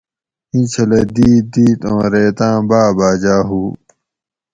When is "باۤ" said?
2.69-2.89